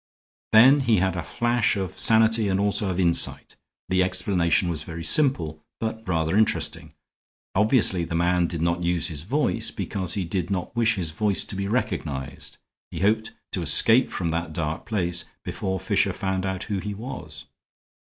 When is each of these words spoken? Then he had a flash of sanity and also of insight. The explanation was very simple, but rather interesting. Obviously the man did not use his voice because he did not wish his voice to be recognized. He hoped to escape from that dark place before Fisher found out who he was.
Then 0.51 0.79
he 0.79 0.95
had 0.97 1.15
a 1.15 1.21
flash 1.21 1.75
of 1.75 1.99
sanity 1.99 2.47
and 2.47 2.59
also 2.59 2.89
of 2.89 2.99
insight. 2.99 3.55
The 3.87 4.01
explanation 4.01 4.67
was 4.67 4.81
very 4.81 5.03
simple, 5.03 5.63
but 5.79 6.01
rather 6.07 6.35
interesting. 6.35 6.95
Obviously 7.53 8.03
the 8.03 8.15
man 8.15 8.47
did 8.47 8.63
not 8.63 8.81
use 8.81 9.09
his 9.09 9.21
voice 9.21 9.69
because 9.69 10.15
he 10.15 10.25
did 10.25 10.49
not 10.49 10.75
wish 10.75 10.95
his 10.95 11.11
voice 11.11 11.45
to 11.45 11.55
be 11.55 11.67
recognized. 11.67 12.57
He 12.89 13.01
hoped 13.01 13.33
to 13.51 13.61
escape 13.61 14.09
from 14.09 14.29
that 14.29 14.53
dark 14.53 14.87
place 14.87 15.25
before 15.45 15.79
Fisher 15.79 16.13
found 16.13 16.47
out 16.47 16.63
who 16.63 16.79
he 16.79 16.95
was. 16.95 17.45